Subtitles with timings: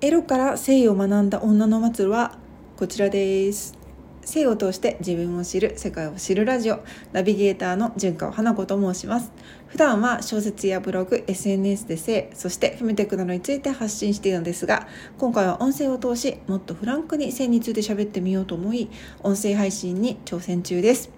[0.00, 2.38] エロから性を学んだ女の末路は
[2.76, 3.76] こちらです。
[4.24, 6.78] 性を通して自分を知る世界を知るラジオ。
[7.12, 9.32] ナビゲーターの純川花子と申します。
[9.66, 14.86] 普段は小説やブログ SNS で性そしてフェムテクなどについて発信しているのですが
[15.18, 18.88] 今回は音声を通しもっとフランクに性について喋ってみようと思い
[19.24, 21.10] 音声配信に挑戦中です。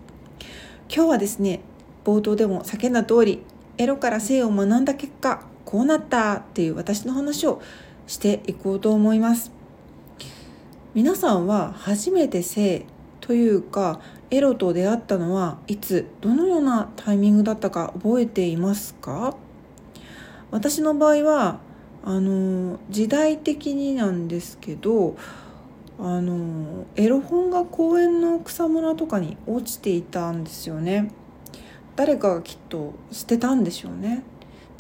[0.89, 1.61] 今日はですね
[2.03, 3.43] 冒頭でも叫んだ通り
[3.77, 7.61] エロから性を学んだ結果こうなったっていう私の話を
[8.11, 9.53] していこうと思います。
[10.95, 12.85] 皆さんは初めて性
[13.21, 14.01] というか
[14.33, 19.37] エロと出会ったのはいつどのようなタイミングだったか覚えていますか？
[20.51, 21.61] 私の場合は
[22.03, 25.17] あの時代的になんですけど
[26.01, 31.13] あのエロ本が公園の草むらとかに落ちていたんですよね。
[31.95, 34.25] 誰かがきっと捨てたんでしょうね。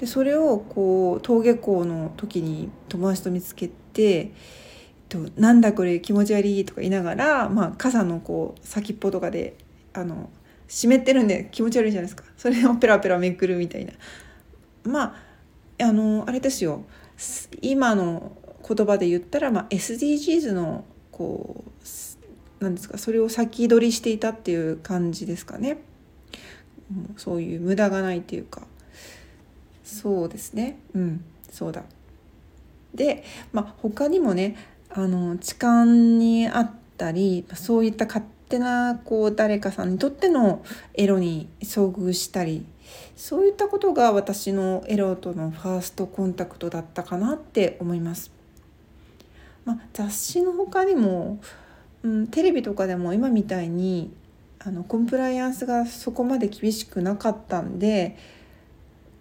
[0.01, 4.33] でそれをこう登下校の時に友達と見つけて
[5.11, 9.57] と「なんだこれ気持ち悪い」とか言いながら、まあ、傘のこう先っぽとかで
[9.92, 10.31] あの
[10.69, 12.25] 湿ってるんで気持ち悪いじゃないですか。
[12.39, 13.92] それをペラペラめくるみたいな。
[14.84, 15.17] ま
[15.79, 16.85] ああのあれですよ。
[17.61, 18.33] 今の
[18.67, 21.64] 言葉で言ったら、まあ、SDGs のこ
[22.61, 25.77] うなんですかそれを先取りしていたっていう感じですかね。
[27.19, 28.62] そういう無駄がないっていうか。
[29.91, 30.78] そうですね。
[30.94, 31.24] うん。
[31.50, 31.83] そうだ。
[32.94, 34.56] で、まあ、他にもね
[34.88, 42.66] あの痴漢にあったりそういった勝手なこう誰かさんにとってのエロに遭遇したり
[43.14, 48.33] そういったことが私のエロとのファーストコンタクトだったかなって思います。
[49.64, 51.38] まあ、雑誌の他にも、
[52.02, 54.11] うん、テレビとかでも今みたいに
[54.58, 58.16] あのコンプライアンスがそこまで厳しくなかったんで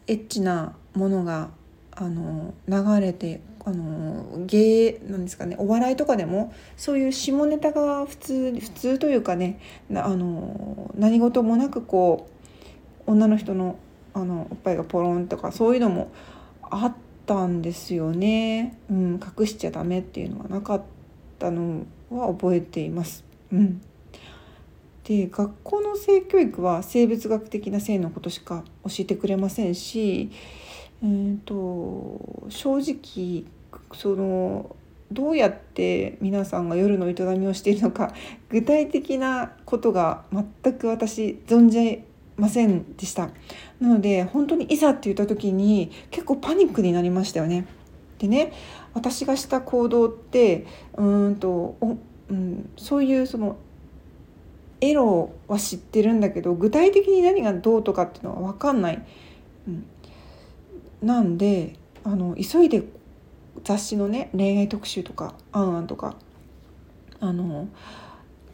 [0.09, 1.51] エッチなものが
[1.91, 9.59] あの流れてあの芸なんですかねお笑いとかでもそういう下ネタが普通普通というかね
[9.93, 12.27] あの何事もなくこ
[13.05, 13.77] う女の人の
[14.15, 16.11] あのおっぱいがポロンとかそういうのも
[16.61, 16.93] あっ
[17.27, 20.81] たんですよね、うん、隠しちゃダメっていうのはなかっ
[21.37, 23.23] たのは覚えています。
[23.53, 23.81] うん
[25.09, 30.29] で学校の性教育は生物学的な性のことしか教えてくれませんし、
[31.01, 33.45] えーと、正直
[33.95, 34.75] その
[35.11, 38.13] どうやって皆さんが夜の営みをしているのか
[38.49, 42.03] 具体的なことが全く私存じ
[42.37, 43.31] ませんでした。
[43.81, 47.65] なので本当にいざって言った時に結構パニックになりましたよね。
[48.19, 48.53] でね
[48.93, 51.77] 私がした行動ってうんと
[52.29, 53.57] うん、そういうその
[54.81, 59.05] エロは知ってるんだけど具体的に何がどうとかっていうのは分かんない。
[59.67, 59.85] うん、
[61.01, 62.83] なんであの急いで
[63.63, 66.15] 雑誌のね恋愛特集とか「あんあん」とか
[67.19, 67.67] あの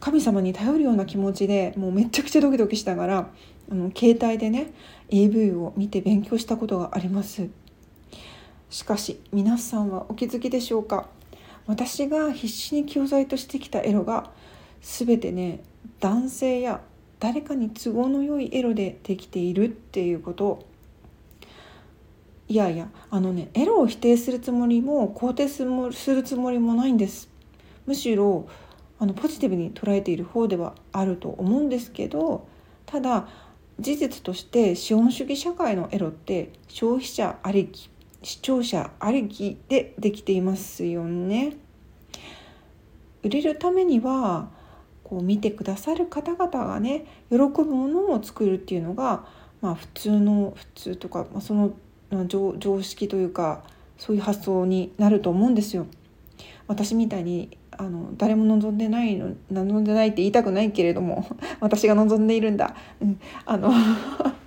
[0.00, 3.30] 神様に頼るような気持ちでもうめちゃくちゃドキドキしながら
[3.70, 4.72] あの携帯でね
[5.08, 7.48] AV を見て勉強したことがあります。
[8.68, 11.08] しかし皆さんはお気づきでしょうか？
[11.66, 14.30] 私が必死に教材としてきたエロが
[14.82, 15.60] 全てね
[16.00, 16.80] 男性や
[17.18, 20.66] 誰かに都合の良いエロでできているっていうこと
[22.48, 25.64] いやいやあのねエロを否定するつもりも肯定す
[26.14, 27.28] るつもりもないんです
[27.86, 28.48] むしろ
[28.98, 32.46] あのポジティブに捉えている方ではあると思うんですけど
[32.86, 33.28] ただ
[33.78, 37.90] 事実として資本主義社会のエロって消費者ありき
[38.22, 41.56] 視聴者ありきでできていますよね。
[43.22, 44.48] 売れるためには
[45.08, 49.24] こう見てくださる方々がね喜ぶものを作るっていうのが、
[49.60, 51.72] まあ、普通の普通とか、まあ、その
[52.26, 53.62] 常識というか
[53.98, 55.86] そういう発想になると思うんですよ。
[56.66, 61.24] 私みたいにあの誰も望んでないの望んでないって言いたくないけれども
[61.60, 62.74] 私が望んでいるんだ。
[63.00, 63.70] うん、あの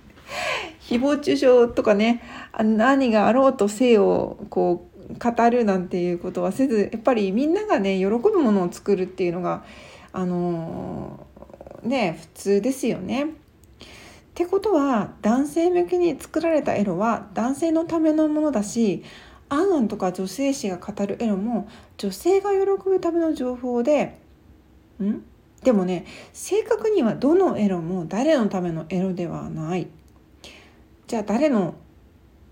[0.86, 2.20] 誹謗中傷とかね
[2.62, 9.64] 何があろうと性をこう語るなんていうことはせずやっぱりみんながね喜ぶものを作るっていうのが
[10.12, 11.26] あの
[11.82, 13.24] ね普通ですよね。
[13.24, 13.26] っ
[14.34, 19.02] てことは男性向けに作られたエロは男性のためのものだし
[19.48, 21.68] アンアンとか女性誌が語るエロも
[21.98, 24.18] 女性が喜ぶための情報で
[25.02, 25.22] ん？
[25.62, 29.88] でもね正確にはどのエロも誰のためのエロではない。
[31.06, 31.74] じゃあ誰の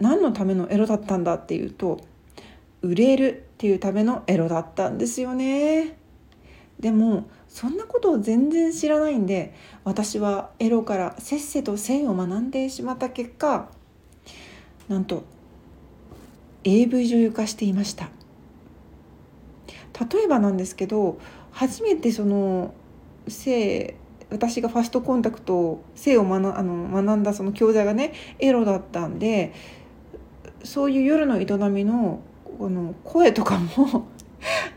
[0.01, 2.01] 何のためのエロだったんだっていうと
[2.83, 5.97] 売れるっていうためのエロだったんですよね。
[6.79, 9.55] でもそんなことを全然知らないんで
[9.85, 13.69] 私はエロからせっせと性を学んでしまった結果
[14.89, 15.25] なんと
[16.65, 18.11] AV 女優化していました。
[20.13, 21.19] 例えばなんですけど
[21.51, 22.73] 初めてその
[23.27, 23.97] 性
[24.31, 29.55] 私がファストコンタクト性を学あの学んだその教材がねエロだったんで
[30.63, 32.21] そういう夜の営みの
[32.59, 34.07] この声とかも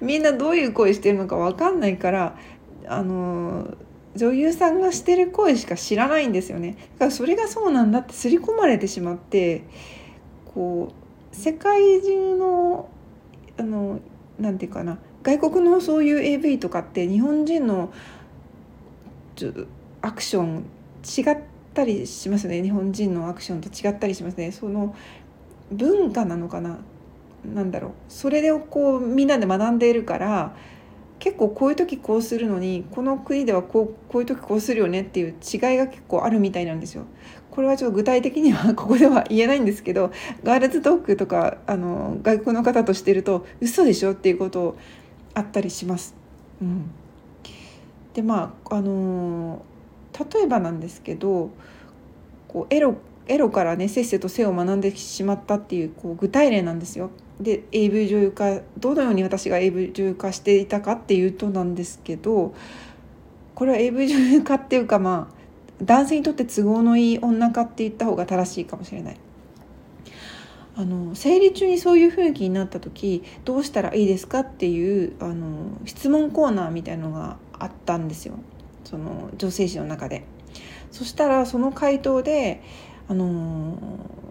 [0.01, 2.37] みんなどういう声してるのか分かんないから
[2.91, 3.73] あの
[4.15, 6.75] 女優さんがしてる声しか知らないんですよね。
[6.93, 9.63] だからそれがそうなんだって刷り込まれてしまって
[10.53, 12.89] こう世界中の
[13.57, 13.99] あの
[14.37, 17.93] なんていうかな外国のそういう AV とかって日本人の
[20.01, 20.65] アクション
[21.05, 21.37] 違っ
[21.73, 22.61] たりしますね。
[22.61, 24.51] 日本人のアクションと違ったりしますね。
[24.51, 24.93] その
[25.71, 26.79] 文化なのかな。
[27.45, 27.91] なんだろう。
[28.09, 30.55] それでこうみんなで学んでいるから
[31.21, 37.05] 結構こういう時こうするのにこの国ではこうこういう時こうするよねっていう違いが結構あるみたいなんですよ。
[37.51, 40.11] これはちょっと具体的には ここでは言えないんですけど
[40.43, 44.75] ガールズトークとかあの外国の方としてると嘘でしょっていうこと
[45.35, 46.15] あったりします。
[46.59, 46.89] うん、
[48.15, 49.61] でまああの
[50.33, 51.51] 例えばなんですけど
[52.47, 52.95] こうエロ
[53.31, 57.11] エロからねせっせと性を学んでしまったっていうこう具体例なんですよ。
[57.39, 62.53] で AV 女優化どのように私が AV 女優化していたかっていうとなんですけど
[63.55, 69.17] これは AV 女優化っていうかまあ男性にとって都合のいい女化って言った方が正しいかもしれない。
[70.75, 78.35] あの生理中にそういう雰囲気になった時どうしたらいいですかっていうあの質問コーナーみたいのがあったんですよ
[78.85, 80.23] その女性誌の中で。
[80.91, 82.61] そしたらその回答で
[83.07, 83.77] あの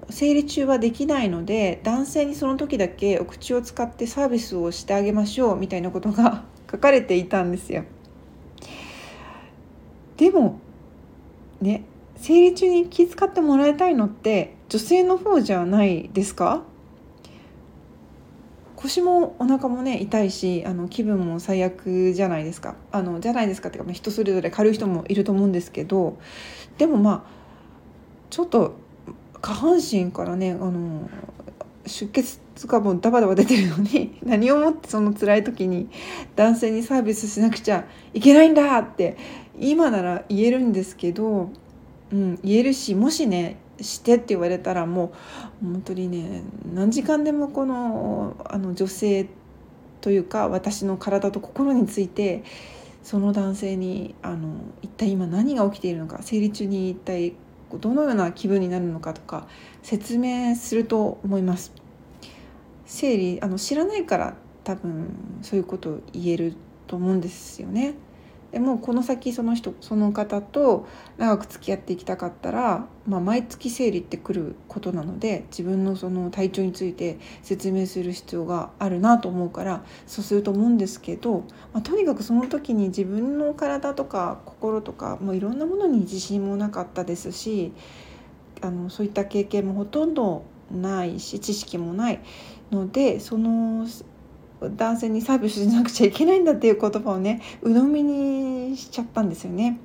[0.09, 7.85] 生理中はできないので男性にその時だけお口を使ってサービスをしてあげましょうみたいなことが書かれていたんですよ。
[10.17, 10.59] でも
[11.61, 11.85] ね
[12.17, 16.63] 生理中に気遣ってもらいたいのって女性の方じゃないですか？
[18.77, 26.19] 腰もお腹もね痛いしあの気分も最悪じゃないですかあのじゃないですかっていうか人それぞれ軽い人もいると思うんですけど
[26.79, 27.40] でもまあ
[28.31, 28.77] ちょっと
[29.41, 31.11] 下半身からねあの
[31.87, 35.89] 出血がもうダバダバ出てるのに 何をもってその辛い時に
[36.37, 39.17] 男性にサービスしなくちゃいけないんだって
[39.59, 41.51] 今なら言えるんですけど、
[42.13, 45.13] うん、言えるしもしねしてって言われたらも
[45.63, 46.43] う本当にね
[46.75, 49.27] 何時間でもこのあの女性
[50.01, 52.45] というか私の体と心について
[53.03, 57.35] その男性にあの一体今何が起きているのか生理中に一体
[57.79, 59.47] どのような気分になるのかとか
[59.83, 61.73] 説明すると思います。
[62.87, 64.35] 生理あの知らないから
[64.65, 66.55] 多分そういうことを言える
[66.87, 67.95] と思うんですよね。
[68.53, 70.87] でもこの先その人その方と
[71.19, 87.73] 長く付き合っていきたかったら、まあ、毎月生理ってくることなので自分のその体調について説明する必要があるなと思うからそうすると思うんですけど、まあ、とにかくその時に自分の体とか心とかもういろんなものに自信もなかったですし
[88.63, 92.21] あのそういった経験もほとんどないし知識もない
[92.71, 93.87] のでその
[94.61, 99.79] 男性にサービスしなくちゃいけないんだっていう言葉をね鵜呑みにしちゃったんですよね。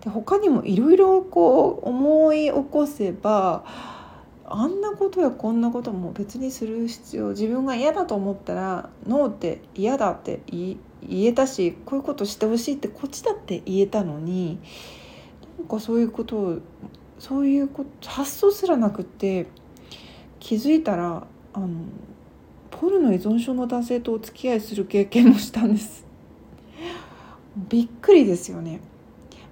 [0.00, 3.64] で他にもいろいろこう思い起こせば
[4.44, 10.78] あんなことやこんなことも別にする必要自分が嫌だと思ったらノーって嫌だって言
[11.10, 14.60] えたしこういうことしてほしいってこっちだって言えたのに
[15.58, 16.58] なんかそういうことを
[17.18, 19.46] そういうこと発想すらなくって
[20.38, 21.68] 気づいたらあの
[22.78, 26.04] ポルノ依存症の男性とお付き合いする経験もしたんです。
[27.68, 28.80] びっくりですよね。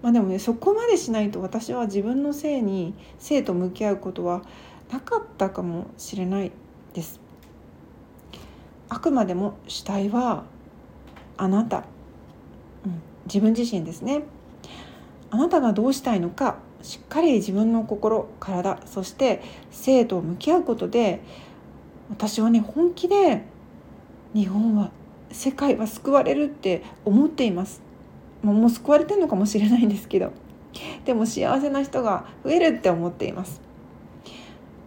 [0.03, 4.43] まあでもねそこまでしないと私は自分の性に性と向き合うことは
[4.93, 6.53] なかったかもしれない
[6.93, 7.19] です。
[8.91, 10.45] あくまでも主体は
[11.39, 11.85] あなた、
[12.85, 14.25] うん、自分自身ですね。
[15.31, 21.23] あなたがどうしたいのかしっかり自分の心体そして性と向き合うことで
[22.15, 23.43] 私はね本気で
[24.35, 24.93] 日本は
[25.33, 27.83] 世界は救われるって思っています。
[28.41, 30.33] もう救われてるのかもしれないんですけど。
[31.05, 33.61] でも幸せな人が増えるって思っています。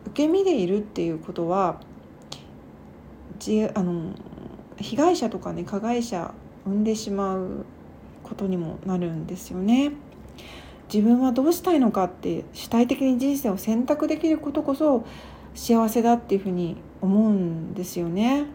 [0.08, 1.82] 受け身でいるっていうことは
[3.40, 4.14] じあの
[4.78, 6.34] 被害者とかね加害者
[6.66, 7.66] 生んでしまう
[8.24, 9.92] ことにもなるんですよね。
[10.92, 15.06] 自分はどうしたいのかって主体的に人生を選択できることこそ
[15.58, 18.46] 幸せだっていうふうに思うんですよね。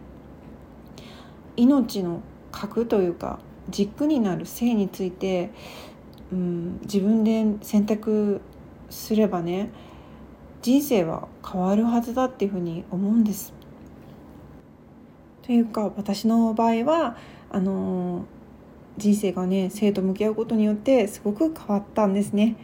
[1.57, 5.51] 命の核というか軸になる性について、
[6.31, 8.39] うん、自分で選択
[8.89, 9.69] すればね
[10.61, 13.53] 人生は変わるはずだっていうふうに思うんです。
[15.41, 17.17] というか私の場合は
[17.51, 18.25] あの
[18.97, 22.55] 人生がね性と向き合うことによってすごく変わったんですね。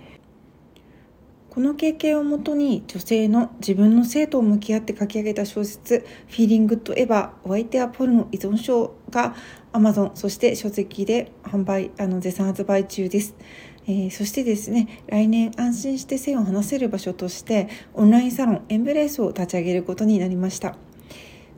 [1.49, 9.35] この経験をもとに女性の自分の性と向き合って書き上げた小説「フィーリングとエヴァお相手はポルノ依存症」が
[9.73, 13.35] Amazon そして書籍で販売あの絶賛発売中です。
[13.87, 20.75] えー、そしてですね来年安心して性を話せる場所としてオンラインサロンエンブレースを立ち上げることになりました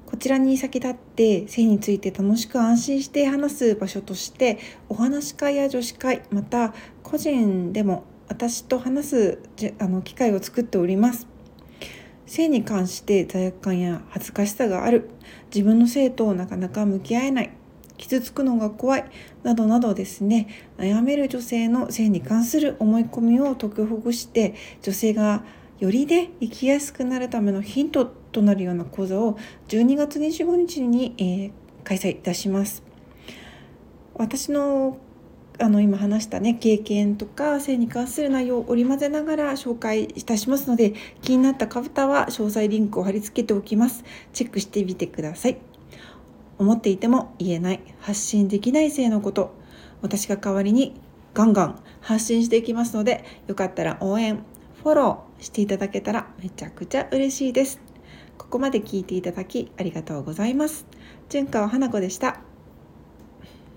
[0.05, 9.39] こちらに先立って性について楽しく安心して話す場所としてお話会や女子会また個人でも私と話す
[9.77, 11.27] あの機会を作っております。
[12.25, 15.09] 性に関して罪悪感や恥ずかしさがある。
[15.53, 17.51] 自分の性となかなか向き合えない。
[17.97, 19.05] 傷つくのが怖い。
[19.43, 20.47] などなどですね。
[20.77, 25.43] 悩める女性の性に関する思い込みを解きほぐして女性が
[25.79, 31.51] よりね生きやすくなるためのヒントとなるような講座を12月25日に、えー、
[31.83, 32.81] 開催いたします。
[34.15, 34.97] 私の
[35.61, 44.03] あの今話したね経験とか性に関する内容を織り交ぜながら紹介いたしますので気になった方は詳細リンクを貼り付けておきます。
[44.33, 45.57] チェックしてみてください。
[46.57, 49.55] 思っていても言えない発信できない性のこと
[50.01, 50.93] 私が代わりに
[51.33, 54.43] ガンガン発信していきますのでよかったら応援
[54.83, 57.79] フォローしていただけたらめちゃくちゃ嬉しいです。
[58.37, 60.85] ここまで聞いていただきありがとうございます。
[61.29, 62.50] 純川花子でした。